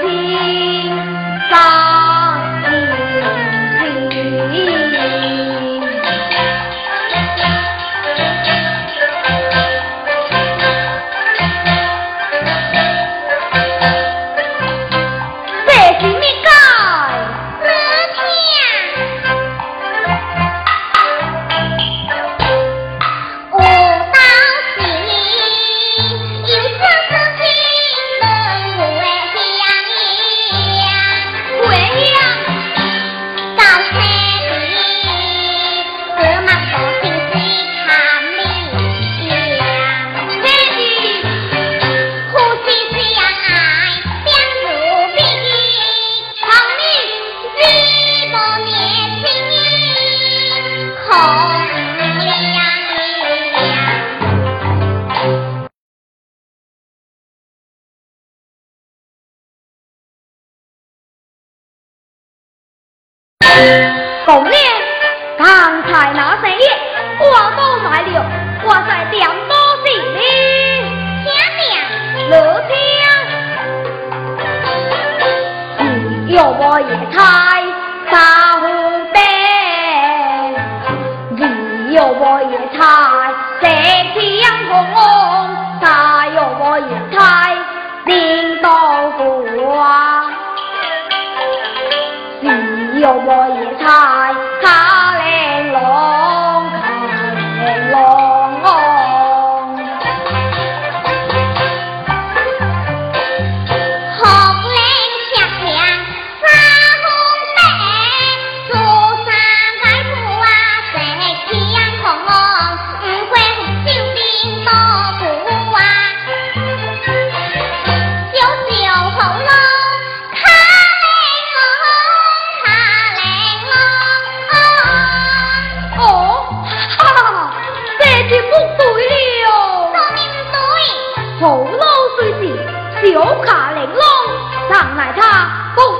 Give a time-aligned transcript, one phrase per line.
[0.00, 1.81] 千山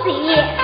[0.04, 0.61] 自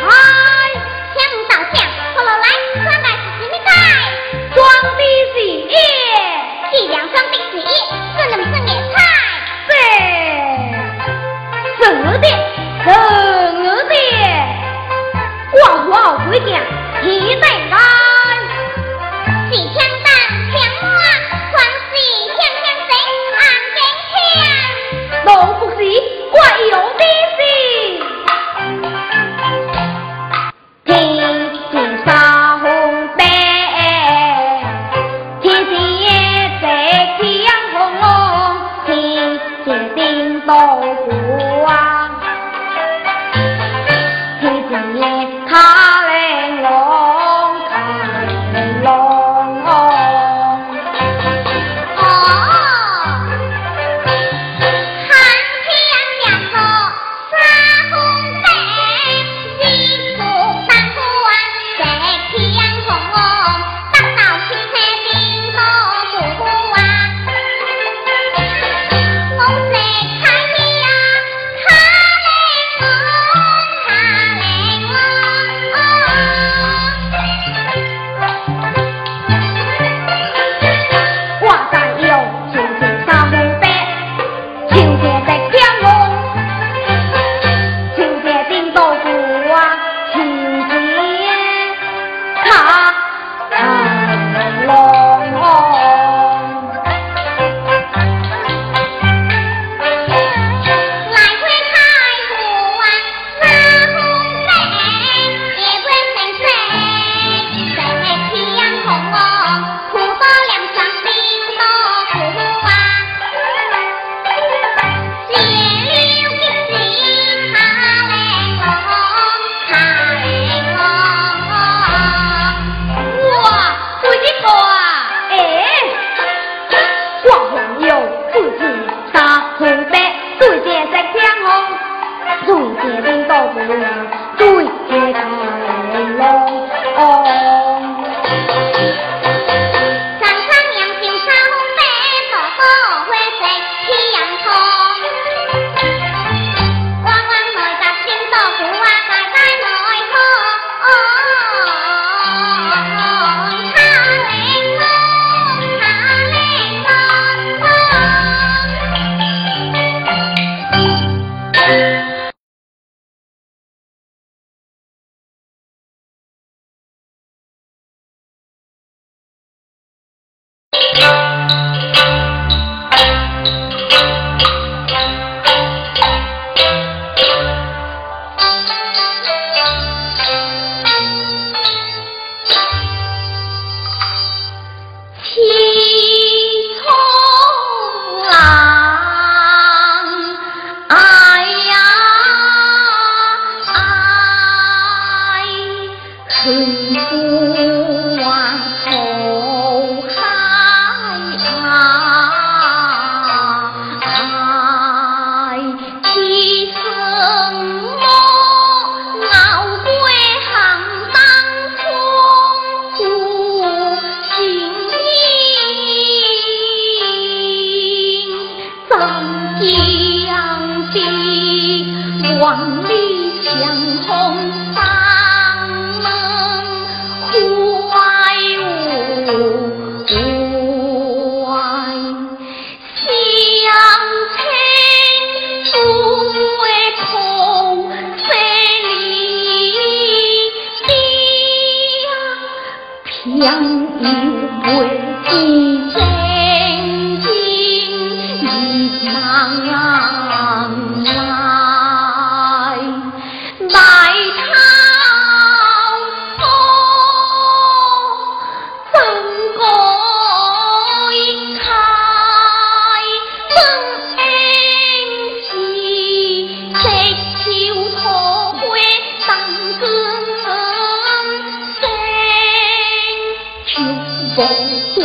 [274.39, 274.47] 风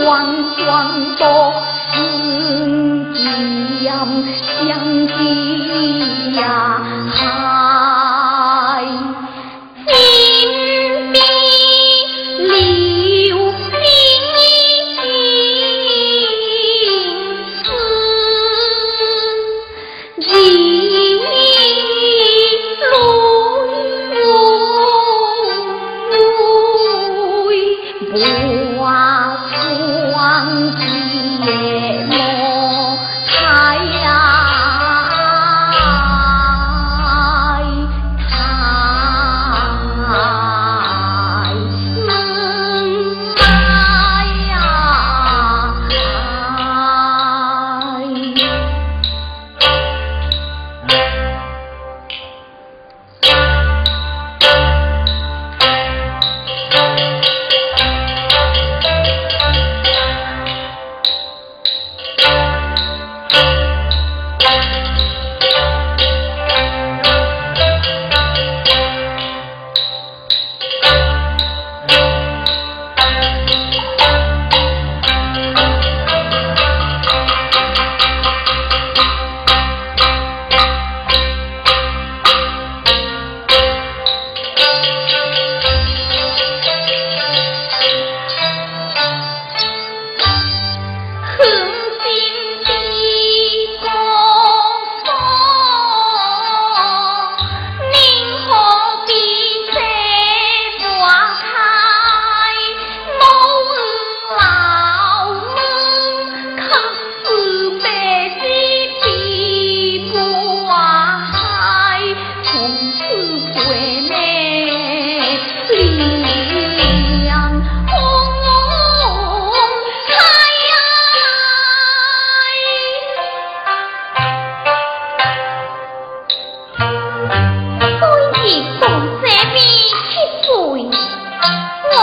[0.05, 1.53] 光光，多
[1.91, 1.97] 思
[3.15, 3.89] 音，
[4.61, 5.11] 想知
[6.39, 7.02] 呀。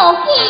[0.01, 0.50] Okay.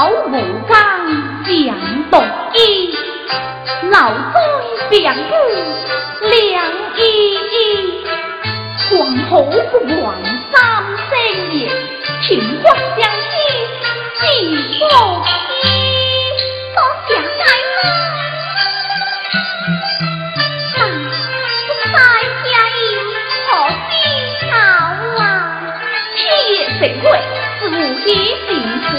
[0.00, 0.72] 老无缰，
[1.44, 1.76] 两
[2.10, 2.16] 独
[2.54, 2.58] 衣，
[3.82, 4.34] 留灾
[4.88, 5.34] 病孤
[6.26, 6.32] 两
[6.96, 6.98] 依
[7.34, 8.02] 依。
[8.78, 8.88] 还
[9.28, 9.52] 好不
[9.92, 10.16] 还
[10.50, 10.56] 三
[10.96, 11.12] 声
[11.52, 11.68] 夜，
[12.22, 12.64] 情欢
[12.96, 13.28] 相依
[14.16, 14.22] 知
[14.80, 14.82] 何
[15.52, 15.68] 依？
[16.74, 17.44] 多想大
[17.76, 17.78] 妹，
[20.78, 21.94] 但不在
[22.46, 22.80] 家，意
[23.44, 23.48] 何
[23.90, 23.92] 必
[24.40, 24.48] 愁
[25.20, 25.22] 啊？
[26.16, 26.18] 天
[26.78, 27.04] 虽贵，
[27.60, 27.68] 自古
[28.46, 28.48] 成
[28.96, 28.98] 狂。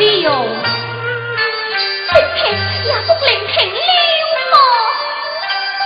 [0.00, 0.28] 了，
[2.08, 2.40] 怎堪
[2.84, 3.52] 也独怜平
[4.50, 4.54] 了？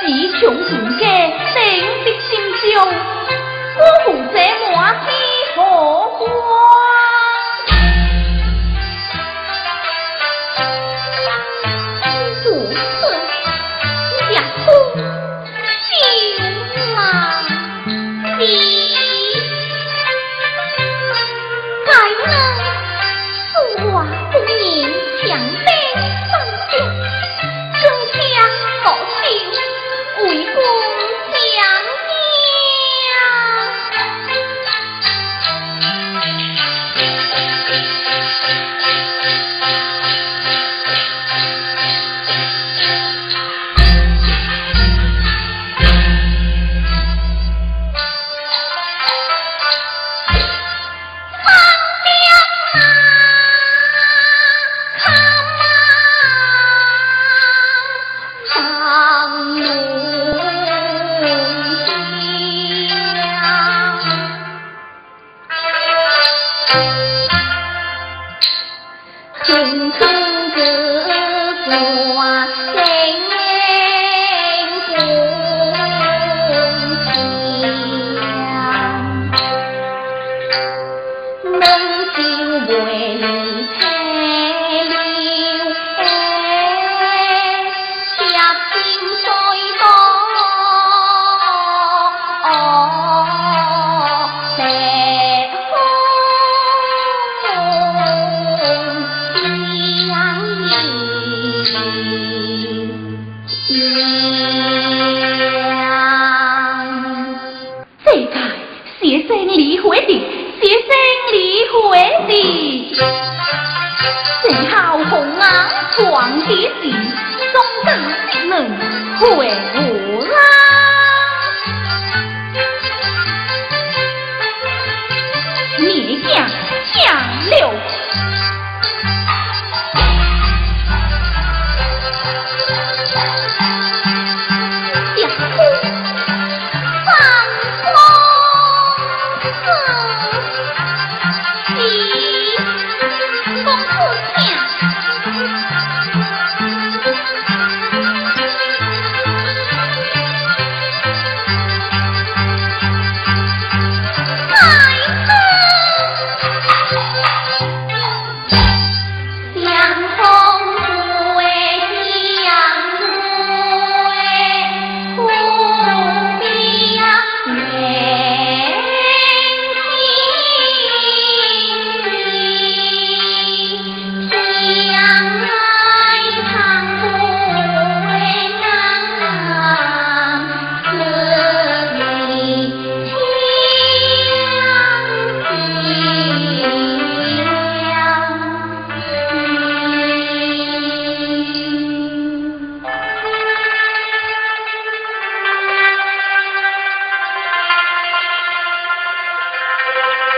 [0.00, 0.02] 只
[0.38, 0.54] 恐无
[0.98, 1.02] 家，
[1.52, 1.56] 怎
[2.04, 2.28] 的成
[2.62, 2.64] 就？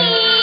[0.00, 0.39] Bye.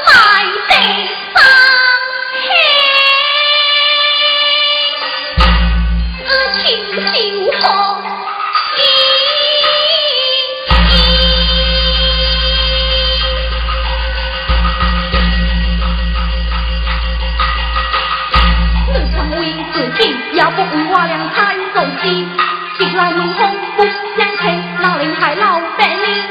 [0.05, 1.08] 拜拜拜
[23.19, 23.83] 雄风不
[24.17, 26.23] 相配，那林海老百姓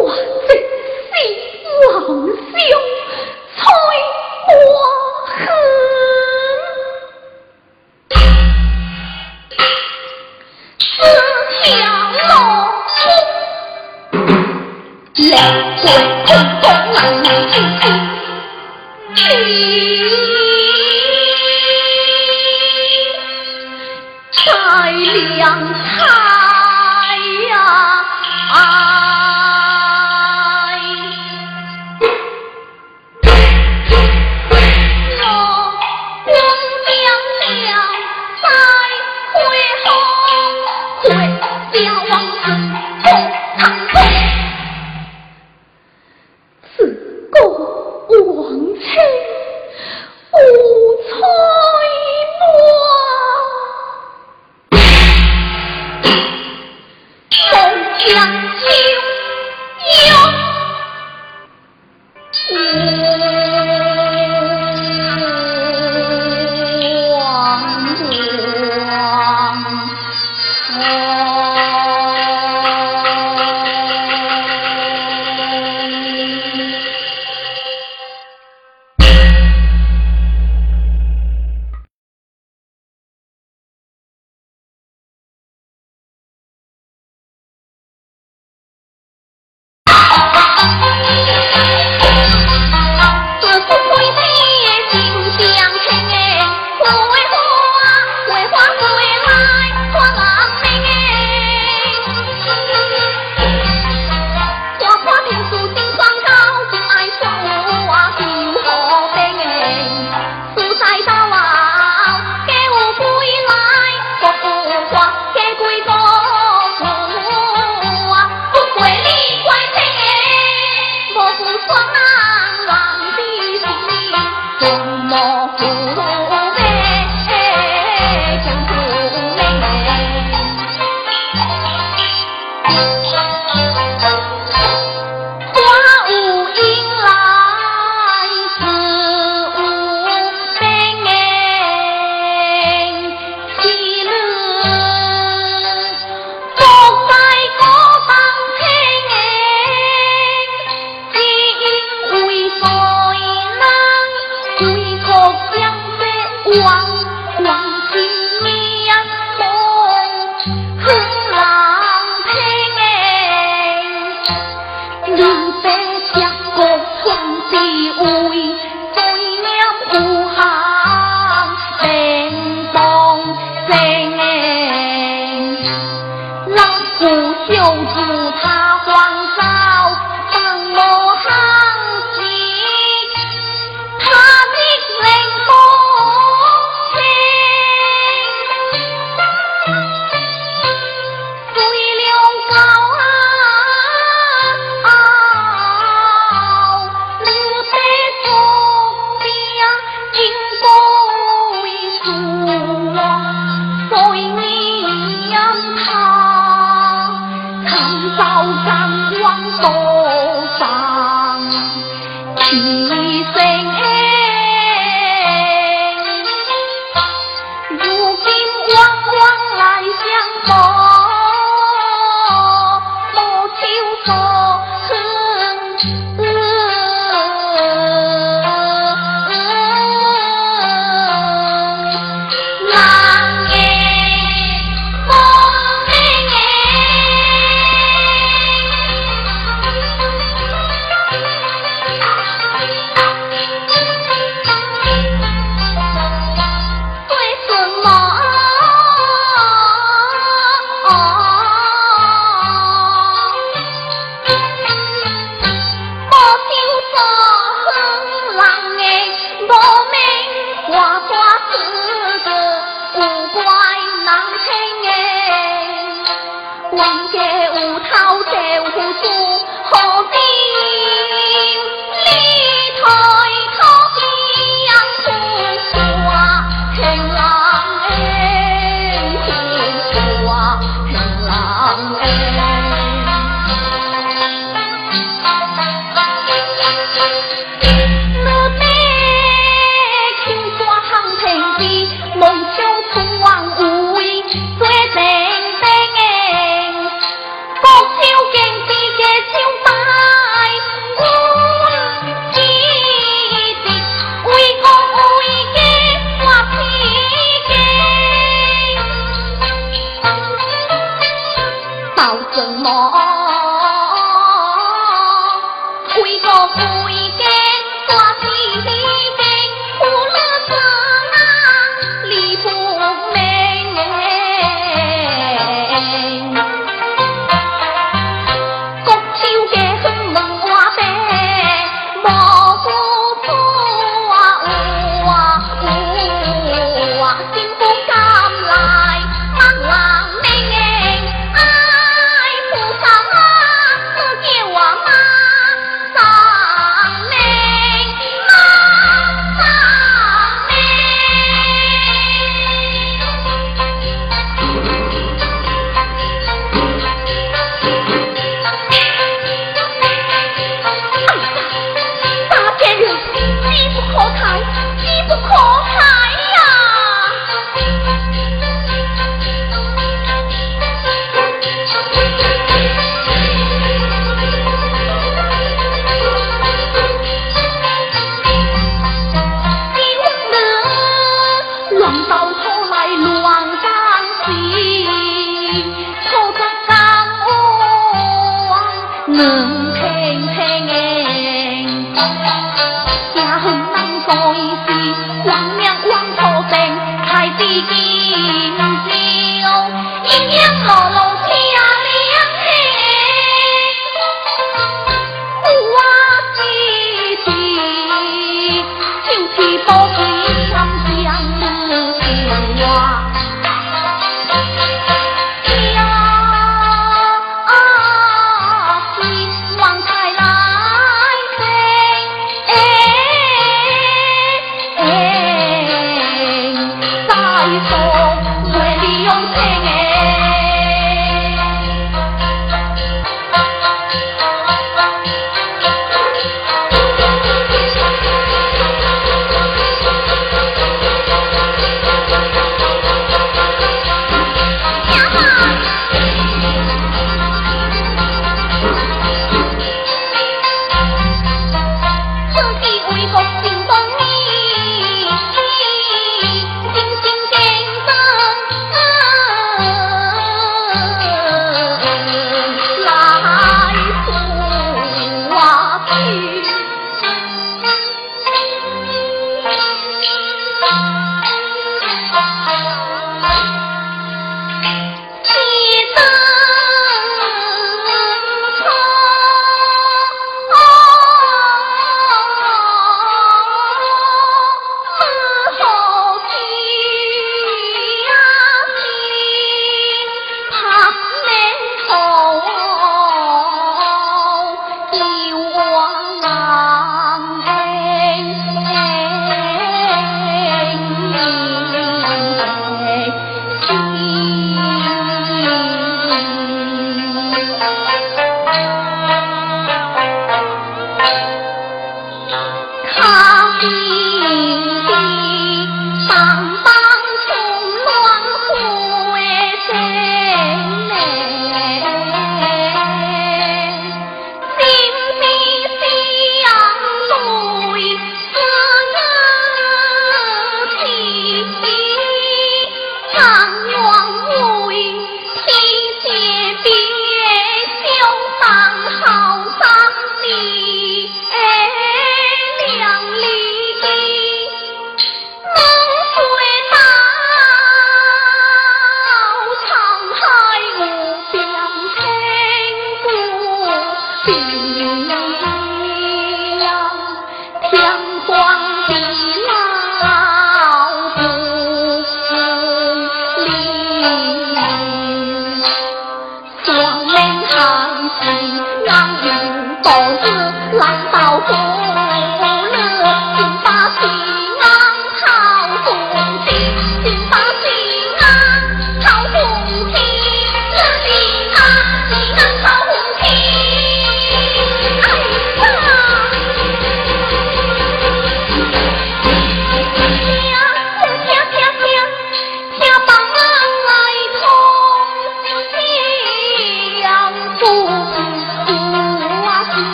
[0.00, 0.08] 我
[0.48, 0.64] 真是
[1.86, 2.91] 王兄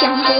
[0.00, 0.37] thank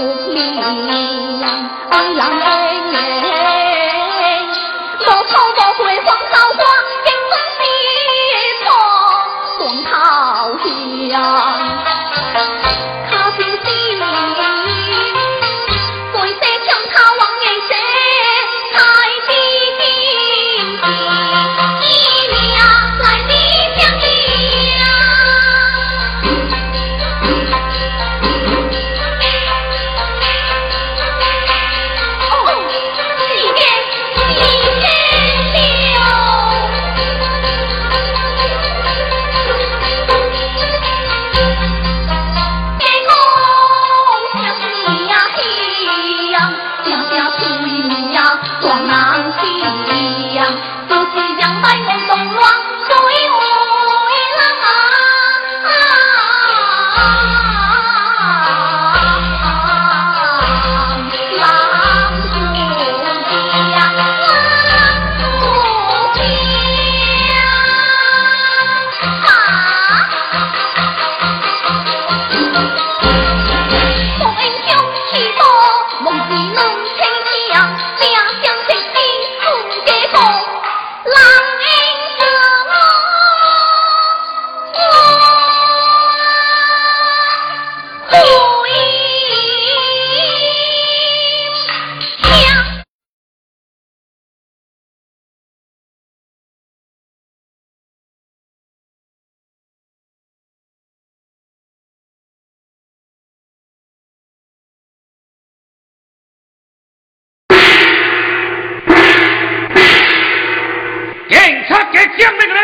[112.19, 112.61] 将那个人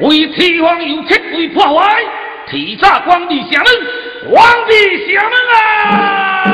[0.00, 2.02] 为齐王有七位破坏，
[2.50, 3.66] 提早皇帝下门，
[4.34, 6.50] 皇帝下门啊！